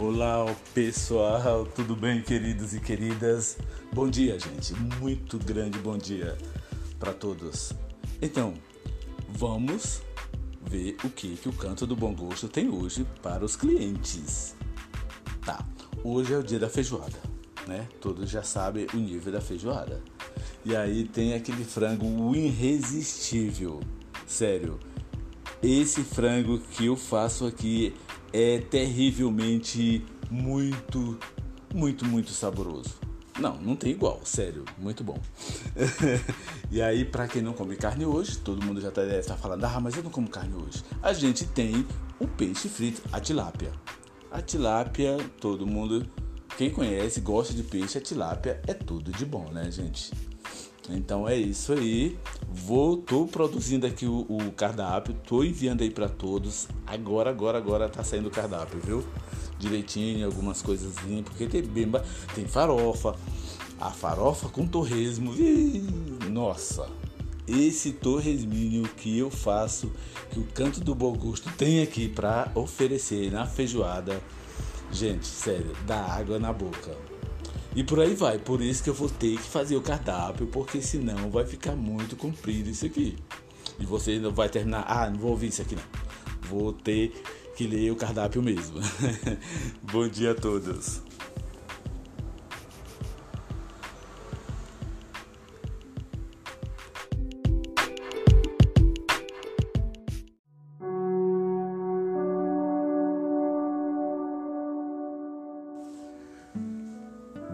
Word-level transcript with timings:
Olá 0.00 0.46
pessoal, 0.72 1.66
tudo 1.66 1.94
bem, 1.94 2.22
queridos 2.22 2.72
e 2.72 2.80
queridas? 2.80 3.58
Bom 3.92 4.08
dia, 4.08 4.38
gente. 4.38 4.72
Muito 4.98 5.38
grande 5.38 5.78
bom 5.78 5.98
dia 5.98 6.38
para 6.98 7.12
todos. 7.12 7.74
Então, 8.22 8.54
vamos 9.28 10.00
ver 10.62 10.96
o 11.04 11.10
que, 11.10 11.36
que 11.36 11.50
o 11.50 11.52
Canto 11.52 11.86
do 11.86 11.94
Bom 11.94 12.14
Gosto 12.14 12.48
tem 12.48 12.70
hoje 12.70 13.06
para 13.22 13.44
os 13.44 13.56
clientes. 13.56 14.56
Tá, 15.44 15.62
hoje 16.02 16.32
é 16.32 16.38
o 16.38 16.42
dia 16.42 16.58
da 16.58 16.70
feijoada, 16.70 17.20
né? 17.68 17.86
Todos 18.00 18.30
já 18.30 18.42
sabem 18.42 18.86
o 18.94 18.96
nível 18.96 19.34
da 19.34 19.40
feijoada. 19.42 20.02
E 20.64 20.74
aí 20.74 21.04
tem 21.04 21.34
aquele 21.34 21.62
frango 21.62 22.34
irresistível. 22.34 23.80
Sério, 24.26 24.80
esse 25.62 26.02
frango 26.02 26.58
que 26.58 26.86
eu 26.86 26.96
faço 26.96 27.46
aqui 27.46 27.94
é 28.32 28.58
terrivelmente 28.58 30.04
muito, 30.30 31.18
muito, 31.74 32.04
muito 32.04 32.30
saboroso. 32.30 32.94
Não, 33.38 33.56
não 33.56 33.74
tem 33.74 33.92
igual, 33.92 34.20
sério, 34.22 34.64
muito 34.76 35.02
bom. 35.02 35.18
e 36.70 36.82
aí, 36.82 37.04
para 37.04 37.26
quem 37.26 37.40
não 37.40 37.54
come 37.54 37.74
carne 37.76 38.04
hoje, 38.04 38.38
todo 38.38 38.64
mundo 38.64 38.80
já 38.80 38.90
tá, 38.90 39.02
tá 39.26 39.36
falando, 39.36 39.64
ah, 39.64 39.80
mas 39.80 39.96
eu 39.96 40.02
não 40.02 40.10
como 40.10 40.28
carne 40.28 40.54
hoje. 40.54 40.84
A 41.02 41.12
gente 41.12 41.46
tem 41.46 41.86
o 42.18 42.26
peixe 42.26 42.68
frito, 42.68 43.02
a 43.10 43.18
tilápia. 43.18 43.72
A 44.30 44.42
tilápia, 44.42 45.16
todo 45.40 45.66
mundo, 45.66 46.06
quem 46.56 46.70
conhece, 46.70 47.20
gosta 47.20 47.54
de 47.54 47.62
peixe, 47.62 47.96
a 47.96 48.00
tilápia 48.00 48.60
é 48.66 48.74
tudo 48.74 49.10
de 49.10 49.24
bom, 49.24 49.50
né, 49.50 49.70
gente? 49.70 50.10
Então 50.90 51.28
é 51.28 51.36
isso 51.36 51.72
aí. 51.72 52.18
Vou, 52.52 52.96
tô 52.96 53.26
produzindo 53.26 53.86
aqui 53.86 54.06
o, 54.06 54.26
o 54.28 54.52
cardápio, 54.52 55.14
tô 55.26 55.44
enviando 55.44 55.82
aí 55.82 55.90
para 55.90 56.08
todos. 56.08 56.68
Agora, 56.86 57.30
agora, 57.30 57.58
agora 57.58 57.88
tá 57.88 58.02
saindo 58.02 58.28
o 58.28 58.30
cardápio, 58.30 58.80
viu? 58.80 59.04
Direitinho, 59.58 60.26
algumas 60.26 60.62
coisas 60.62 60.94
porque 61.24 61.46
tem 61.46 61.62
bemba, 61.62 62.04
tem 62.34 62.46
farofa. 62.46 63.14
A 63.80 63.90
farofa 63.90 64.48
com 64.48 64.66
torresmo. 64.66 65.32
Nossa, 66.30 66.88
esse 67.46 67.92
torresminho 67.92 68.82
que 68.96 69.18
eu 69.18 69.30
faço, 69.30 69.90
que 70.30 70.38
o 70.38 70.44
Canto 70.54 70.80
do 70.80 70.94
Bom 70.94 71.16
Gosto 71.16 71.50
tem 71.56 71.82
aqui 71.82 72.08
para 72.08 72.50
oferecer 72.54 73.30
na 73.32 73.46
feijoada. 73.46 74.20
Gente, 74.92 75.26
sério, 75.26 75.72
dá 75.86 76.00
água 76.00 76.38
na 76.38 76.52
boca. 76.52 77.09
E 77.74 77.84
por 77.84 78.00
aí 78.00 78.14
vai. 78.14 78.38
Por 78.38 78.60
isso 78.60 78.82
que 78.82 78.90
eu 78.90 78.94
vou 78.94 79.08
ter 79.08 79.36
que 79.36 79.48
fazer 79.48 79.76
o 79.76 79.80
cardápio, 79.80 80.46
porque 80.46 80.82
senão 80.82 81.30
vai 81.30 81.46
ficar 81.46 81.76
muito 81.76 82.16
comprido 82.16 82.68
isso 82.68 82.86
aqui. 82.86 83.16
E 83.78 83.86
você 83.86 84.18
não 84.18 84.32
vai 84.32 84.48
terminar. 84.48 84.84
Ah, 84.86 85.08
não 85.08 85.18
vou 85.18 85.30
ouvir 85.30 85.48
isso 85.48 85.62
aqui 85.62 85.76
não. 85.76 85.82
Vou 86.42 86.72
ter 86.72 87.12
que 87.56 87.66
ler 87.66 87.90
o 87.90 87.96
cardápio 87.96 88.42
mesmo. 88.42 88.80
Bom 89.92 90.08
dia 90.08 90.32
a 90.32 90.34
todos. 90.34 91.09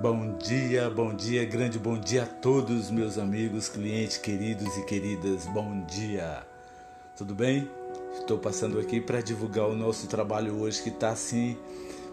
Bom 0.08 0.36
dia, 0.38 0.88
bom 0.88 1.12
dia, 1.12 1.44
grande 1.44 1.80
bom 1.80 1.98
dia 1.98 2.22
a 2.22 2.26
todos 2.26 2.92
meus 2.92 3.18
amigos, 3.18 3.68
clientes, 3.68 4.16
queridos 4.16 4.76
e 4.76 4.84
queridas. 4.84 5.46
Bom 5.46 5.84
dia. 5.84 6.46
Tudo 7.16 7.34
bem? 7.34 7.68
Estou 8.16 8.38
passando 8.38 8.78
aqui 8.78 9.00
para 9.00 9.20
divulgar 9.20 9.66
o 9.66 9.74
nosso 9.74 10.06
trabalho 10.06 10.60
hoje 10.60 10.80
que 10.80 10.90
está 10.90 11.10
assim 11.10 11.56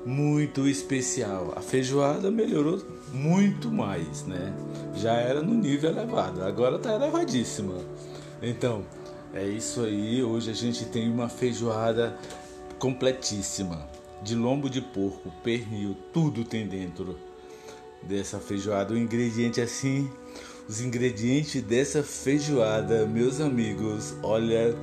muito 0.03 0.67
especial. 0.67 1.53
A 1.55 1.61
feijoada 1.61 2.31
melhorou 2.31 2.83
muito 3.11 3.69
mais, 3.71 4.25
né? 4.25 4.51
Já 4.95 5.13
era 5.13 5.43
no 5.43 5.53
nível 5.53 5.91
elevado, 5.91 6.43
agora 6.43 6.77
está 6.77 6.95
elevadíssima. 6.95 7.75
Então, 8.41 8.83
é 9.35 9.45
isso 9.45 9.81
aí. 9.81 10.23
Hoje 10.23 10.49
a 10.49 10.55
gente 10.55 10.85
tem 10.85 11.11
uma 11.11 11.29
feijoada 11.29 12.17
completíssima. 12.79 13.87
De 14.23 14.33
lombo 14.33 14.67
de 14.67 14.81
porco, 14.81 15.31
pernil, 15.43 15.95
tudo 16.11 16.43
tem 16.43 16.67
dentro 16.67 17.32
dessa 18.07 18.39
feijoada. 18.39 18.93
O 18.93 18.97
ingrediente 18.97 19.61
assim, 19.61 20.09
os 20.67 20.81
ingredientes 20.81 21.61
dessa 21.61 22.03
feijoada, 22.03 23.05
meus 23.05 23.39
amigos, 23.41 24.15
olha, 24.23 24.75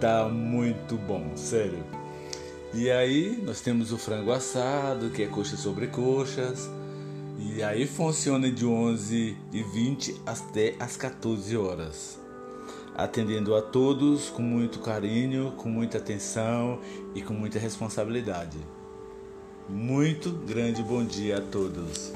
tá 0.00 0.28
muito 0.28 0.96
bom, 0.96 1.36
sério. 1.36 1.84
E 2.72 2.90
aí 2.90 3.40
nós 3.44 3.60
temos 3.60 3.92
o 3.92 3.98
frango 3.98 4.32
assado, 4.32 5.10
que 5.10 5.22
é 5.22 5.26
coxa 5.26 5.56
sobre 5.56 5.86
coxas. 5.86 6.68
E 7.38 7.62
aí 7.62 7.86
funciona 7.86 8.50
de 8.50 8.66
11 8.66 9.36
e 9.52 9.62
20 9.62 10.22
até 10.26 10.74
as 10.80 10.96
14 10.96 11.56
horas. 11.56 12.18
Atendendo 12.96 13.54
a 13.54 13.62
todos 13.62 14.28
com 14.28 14.42
muito 14.42 14.80
carinho, 14.80 15.52
com 15.56 15.68
muita 15.68 15.98
atenção 15.98 16.80
e 17.14 17.22
com 17.22 17.32
muita 17.32 17.58
responsabilidade. 17.58 18.58
Muito 19.68 20.30
grande 20.30 20.82
bom 20.82 21.04
dia 21.04 21.38
a 21.38 21.40
todos. 21.40 22.12